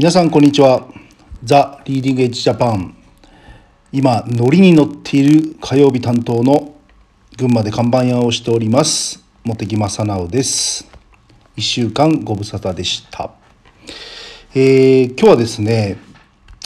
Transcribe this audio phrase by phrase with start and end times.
[0.00, 0.88] 皆さんこんにちは。
[1.44, 2.96] ザ・リーディング・エッジ・ジャパン
[3.92, 6.74] 今ノリに乗っている火曜日担当の
[7.36, 9.22] 群馬で看板屋をしております。
[9.44, 10.90] 茂木正直です。
[11.54, 13.32] 1週間ご無沙汰でした。
[14.54, 15.98] えー、今日はですね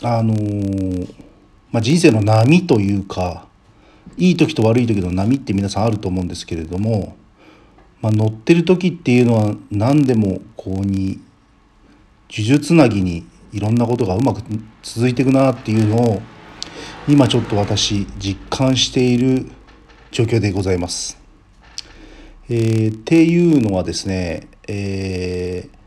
[0.00, 1.14] あのー、
[1.72, 3.48] まあ、人生の波というか
[4.16, 7.16] いい時と悪い時の波って皆さんあると思うんですけれども、
[8.00, 11.18] まあ、乗ってる時っていうのは何でもこうに
[12.36, 14.42] 呪術つなぎにいろんなことがうまく
[14.82, 16.22] 続いていくなっていうのを
[17.06, 19.46] 今ちょっと私実感している
[20.10, 21.16] 状況でございます。
[22.48, 25.78] えー、っていうのはですね、えー、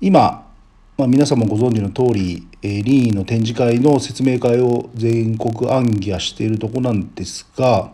[0.00, 0.50] 今、
[0.96, 7.92] まあ、皆さんもご存知の通り、えー、リーの展示会の説明会を全国暗記しているとこなんですが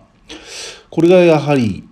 [0.91, 1.87] これがやはり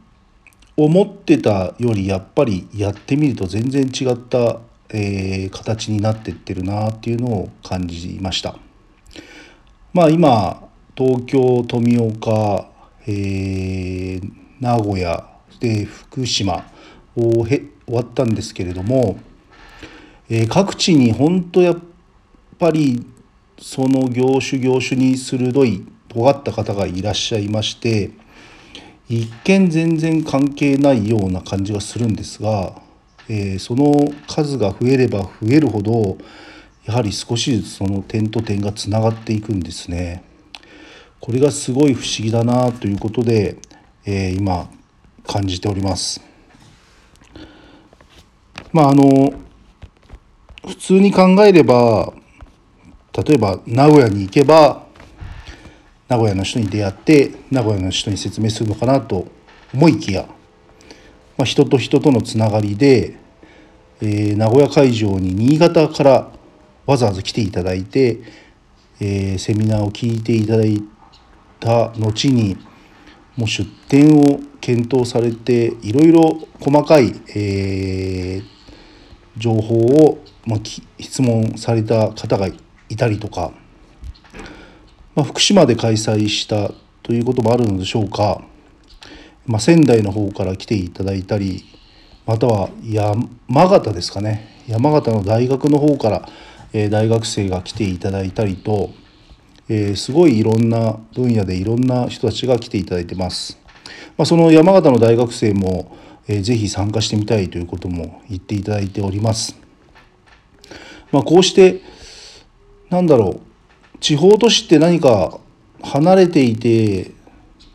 [0.77, 4.61] 思ってたよりやっぱりやってみると全然違った
[4.93, 8.57] えー、形になってってるなっていうのを感じました。
[9.93, 12.67] まあ今東京富岡、
[13.07, 15.29] えー、名古屋
[15.61, 16.65] で福島
[17.17, 19.19] をへ終わったんですけれども、
[20.29, 21.79] えー、各地に本当やっ
[22.59, 23.05] ぱり
[23.59, 28.11] その業種業種に鋭い尖った方がいらっしゃいまして
[29.09, 32.81] 一見全然関係ないような感じがするんですが
[33.28, 36.19] えー、その数が増えれば増えるほど
[36.84, 40.25] やはり少しずつその点と点がつながっていくんですね。
[41.20, 43.56] これがすごい不思議だなということで、
[44.05, 44.69] えー、今
[45.25, 46.20] 感じております。
[48.73, 49.33] まああの
[50.67, 52.12] 普通に考えれば
[53.12, 54.87] 例えば名古屋に行けば
[56.09, 59.27] 名古屋の人に出会って名古屋の人に説明するのかなと
[59.73, 60.27] 思いきや
[61.36, 63.16] まあ、人と人とのつながりで、
[64.00, 66.33] えー、名古屋会場に新潟から
[66.86, 68.20] わざわざ来ていただいて、
[69.00, 70.83] えー、セミナーを聞いていただい
[71.60, 72.56] た後に
[73.37, 78.44] もう出店を検討されていろいろ細かい、えー、
[79.37, 80.60] 情報を、まあ、
[81.00, 82.48] 質問された方が
[82.88, 83.53] いたりとか、
[85.15, 86.72] まあ、福島で開催した
[87.03, 88.42] ということもあるのでしょうか。
[89.47, 91.64] まあ、仙台の方から来ていただいたり
[92.26, 96.28] または山形ですかね山形の大学の方から、
[96.72, 98.91] えー、大学生が来ていただいたりと、
[99.69, 103.58] えー、すごいいろんな分野でいろんな人たちが来ていただいてます。
[104.16, 105.97] まあ、その山形の大学生も、
[106.28, 109.56] えー、ぜひ参加してみたいということも言っていただいております。
[111.10, 111.82] まあ、こうして
[112.88, 113.41] なんだろ
[113.94, 115.38] う地方都市って何か
[115.82, 117.10] 離れていて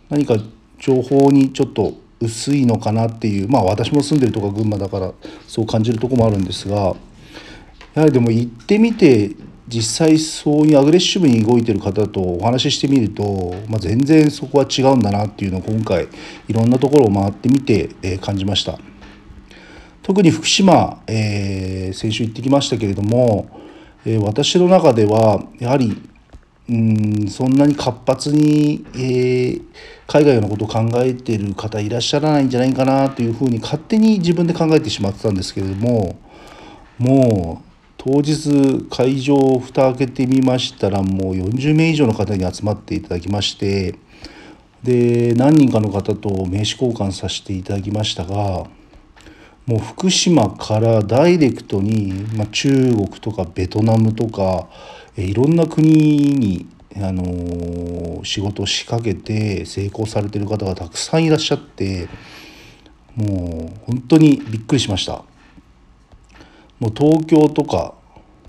[0.10, 0.38] 何か
[0.80, 5.14] 情報にちょっと薄いのかなっていうまあ私も住んでるとこ群馬だから
[5.48, 6.96] そう感じるとこもあるんですが
[7.94, 9.36] やはりでも行ってみて
[9.68, 16.08] 実際そういうアグレッシブに動いてる方とお話ししてみると、まあ、全然そこは違うんだなっていうのを今回
[16.48, 18.80] いろんなところを回ってみて、え、感じました。
[20.04, 23.50] 特に福島、えー、先週行ってきましたけれども、
[24.06, 26.02] えー、私の中ではやはり
[26.70, 29.62] うんそんなに活発に、えー、
[30.06, 36.20] 海外のことを考えてる方いらっしゃらないんじゃないかなというふうに勝手に自分で考えてしまってたんですけれども
[36.98, 37.68] もう
[37.98, 43.96] 当日会場を蓋開けてみましたらもう40名以上の方に集まっていただきまして
[44.84, 48.68] で何人かの方と名刺交換させていただきましたが
[49.66, 54.70] もう福島からダイレクトに、まあ、中国とかベトナムとか
[55.18, 62.08] いろんな国にあの仕事を仕掛けて成功されてる方がたくさんいらっしゃって
[63.16, 65.24] もう本当にびっくりしました。
[66.80, 67.96] もう東京とか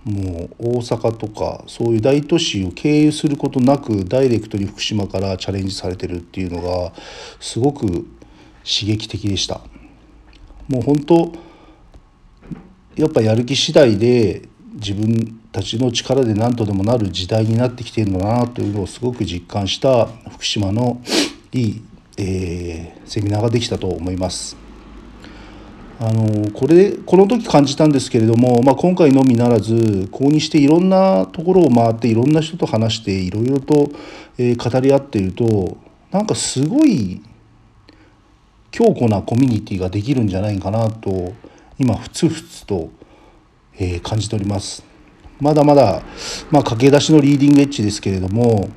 [0.04, 6.92] もう大阪とかそういう大都市を経由することなくダイレクトに福島からチャレンジされてるっていうのが
[7.40, 9.60] すごく刺激的でした。
[10.68, 11.32] もう本当
[12.96, 21.00] やっぱやる気次第で自分たちの力で何とでもなる時代になってきているんだなというのをすごく実感した福島の
[21.53, 21.83] いい、
[22.18, 24.56] えー、セミナーができたと思います。
[26.00, 33.91] あのこれこの時感じたんですけれども、まあ、今回のみならずこうにしていろんなところを回っていろんな人と話していろいろと、
[34.39, 35.77] えー、語り合っていると
[36.12, 37.21] なんかすごい
[38.71, 41.33] 強固なコミュニティができるんじゃないかなと
[41.80, 42.91] 今ふつふつと、
[43.77, 44.87] えー、感じております。
[45.40, 46.02] まだまだ、
[46.50, 48.68] まあ、駆け出しのリーディングエッジですけれども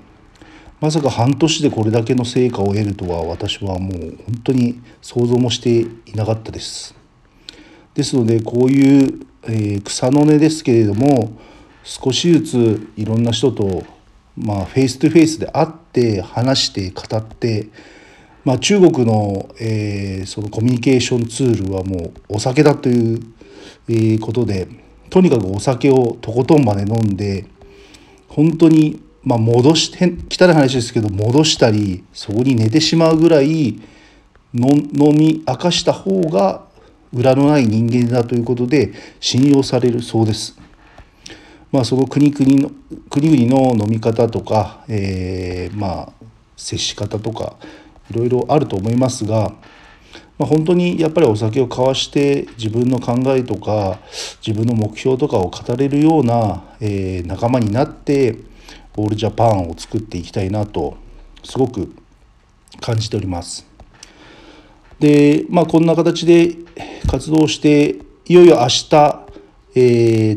[0.82, 6.96] まさか半年でこれだけの成果を得るとは私はもう本当に想像もしていなかったです。
[7.94, 11.38] ですのでこういう、えー、草の根ですけれども
[11.84, 13.84] 少しずついろんな人と、
[14.36, 17.68] まあ、フェイス2フェイスで会って話して語って、
[18.44, 23.20] まあ、中国の,、えー、そのコミュニケーションツールはもうお酒だという、
[23.88, 24.68] えー、ことで
[25.12, 27.46] とにかくお酒をとことんまで飲んで
[28.30, 33.82] 本当に、まあ、戻して汚い話ですけど戻したりそこに寝てしまうぐらい飲
[35.14, 36.66] み明かした方が
[37.14, 40.58] 裏のない人間だということで信用されるそうです。
[41.74, 42.72] まあ、その国々の
[43.10, 46.10] 国々の飲み方とか、えー、まあ
[46.56, 47.58] 接し方とか
[48.10, 49.54] いろいろあると思いますが、
[50.42, 54.00] まあ、本当にやっぱりお酒を交わして自分の考えとか
[54.44, 58.40] 自分の目標とかを語れるような、えー、仲間になって
[58.98, 60.98] オールジャパンを作っていきたいなと
[61.44, 61.94] すごく
[62.80, 63.68] 感じております。
[65.00, 66.56] でまあこんな形で
[67.08, 69.26] 活動していよいよ明日、
[69.76, 69.80] え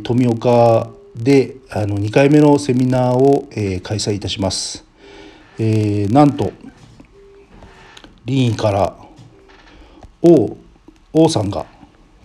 [0.01, 4.85] ー、富岡であの2回目のセミナーを、えー、開催いたします。
[5.59, 6.53] えー、なんと
[8.27, 9.04] リーンから
[10.25, 10.57] 王
[11.13, 11.67] 王さんが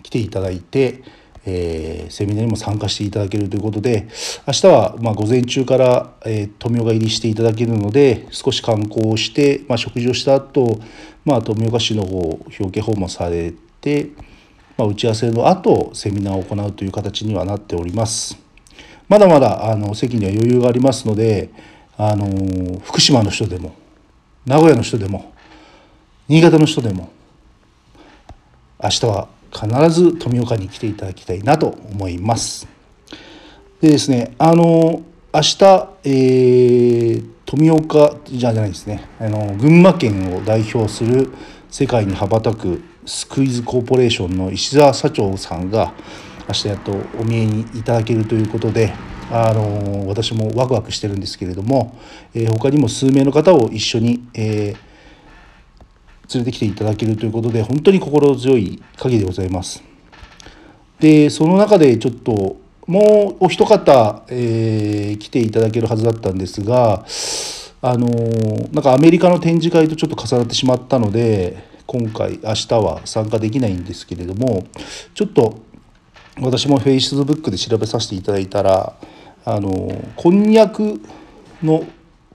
[0.02, 1.02] 来ていただいて、
[1.44, 4.08] えー、セミナーにも参加していただけるということで
[4.46, 10.80] 明日はま午前中から、えー、富岡入りしていただけるので少し観光をして、まあ、食事をした後、
[11.24, 12.18] まあ富岡市の方
[12.58, 14.10] 表敬訪問されて、
[14.76, 18.36] まあ、打ち合わせの後セミナーを行うという形にはなっております。
[19.08, 21.50] まだまだあの席には余裕がありますので
[21.96, 23.74] あの福島の人でも
[24.46, 25.34] 名古屋の人でも
[26.28, 27.10] 新潟の人でも
[28.82, 32.68] 明日は必ず富岡に来ていただきたいなと思います。
[33.80, 41.32] でですねあの明日、えー、富岡じゃないですねあの群馬県を代表する
[41.70, 45.92] 世界に羽ばたくスクイズコーポレーションの石澤社長さんが
[46.48, 48.92] 明日やっとお見えにいただけるということで
[49.30, 51.96] あの私もワクワクしてるんですけれども、
[52.34, 54.89] えー、他にも数名の方を一緒に、えー、
[56.32, 59.82] 連れてきていただけるということで本当に心強い限りでございます。
[61.00, 62.56] でその中でちょっと
[62.86, 67.04] もうお一方、えー、来ていただけるはずだったんですが
[67.82, 68.08] あの
[68.72, 74.66] なんかアメリカの展示会とちょっと重なってしまったので今回明日は参加できないんですけれども
[75.14, 75.60] ちょっと
[76.40, 78.94] 私もフェイスブックで調べさせていただいたら
[79.44, 79.70] あの
[80.16, 81.00] こんにゃく
[81.62, 81.84] の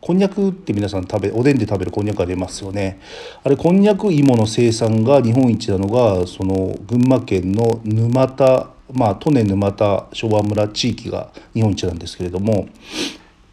[0.05, 2.99] こんにゃくって皆さん食べおでんで食べるこんにゃくが出ますよね。
[3.43, 12.67] あれこんにゃく芋の生産が日本一なのがその群馬県の沼田まあ利根沼田昭和村地域が日本一なんですけれども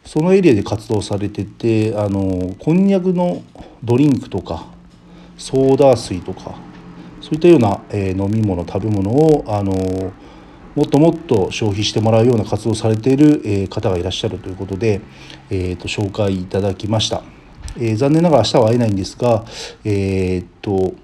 [0.04, 3.43] そのエリアで活動されててあのこんにゃくの
[3.82, 4.66] ドリンクとか
[5.38, 6.55] ソーダ水とか
[7.22, 9.72] そういったような、えー、飲み物食べ物をあの
[10.74, 15.00] もっともっと消費してもらうような活動をされている、え方がいらっしゃるということで、
[15.50, 17.22] えー、と紹介いただきました、
[17.76, 19.44] えー、残念ながら明日は会えないんですが、
[19.84, 20.94] えー、と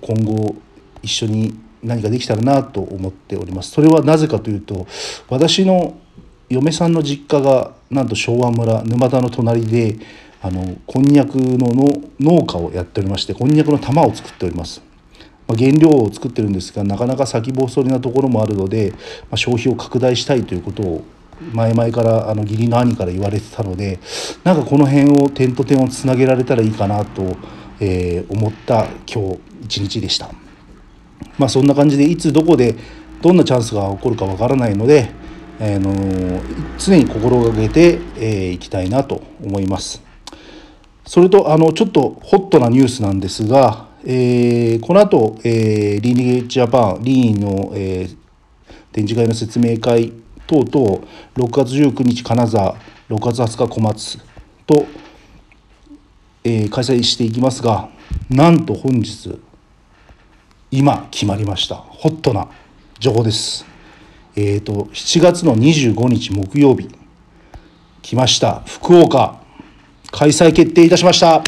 [0.00, 0.56] 今後
[1.02, 3.70] 一緒に何かできたらなと思っております。
[3.72, 4.86] それはなぜかというと
[5.28, 5.96] 私の
[6.48, 9.96] 嫁さんの実家がなんと昭和村沼田の隣で
[10.40, 11.68] あのこんにゃくの
[12.20, 14.91] 農家をやっておりましてこんにゃくの玉を作っております。
[15.48, 18.92] 原料を作ってるんですがなかなか先細りなところもあるので、
[19.30, 21.04] ま消費を拡大したいということを
[21.52, 23.98] 前々からあの義理の兄から言われてたので
[24.44, 27.36] なんかこの辺を点と点をつなげられたらいいかなと、
[27.80, 30.30] えー、思った今日一日でした。
[31.38, 32.76] まあ、そんな感じでいつどこで
[33.22, 35.10] どんなチャンスが起こるかわからないので、
[35.58, 36.40] えー、の
[36.78, 40.02] 常に心がけてい、えー、きたいなと思います。
[41.06, 48.16] それとあのちょっとホットなニュースなんですがえー、この後、えー、リーニゲジャパンリーンの、えー、
[48.92, 50.12] 展示会の説明会
[50.46, 51.06] 等々
[51.36, 52.76] 6月19日金沢
[53.08, 54.18] 6月20日小松
[54.66, 54.86] と、
[56.42, 57.88] えー、開催していきますが
[58.28, 59.38] なんと本日
[60.70, 62.48] 今決まりましたホットな
[62.98, 63.66] 情報です。
[64.34, 66.88] えー、と7月の25日木曜日
[68.00, 69.40] 来ました福岡
[70.10, 71.42] 開催決定いたしました。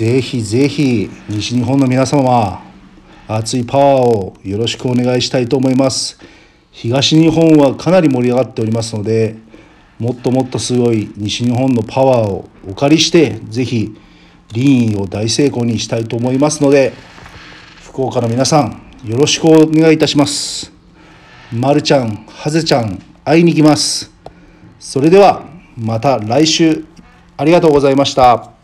[0.00, 2.62] ぜひぜひ西日本の皆様は
[3.28, 6.18] 熱いパワーをよろしくお願いしたいと思います。
[6.70, 9.36] 東日本はかなり盛り上がっておりますので
[9.98, 13.94] もっともっとすごい西日本のパワーをお借りしてぜひ
[14.54, 16.94] リーンを大成功にしたいと思いますので
[17.82, 20.72] 福岡の皆さんよろしくお願いいたします。
[21.52, 24.10] まるちゃんはぜちゃん会いに行きます。
[24.78, 25.44] それでは
[25.76, 26.86] また来週
[27.36, 28.59] ありがとうございました。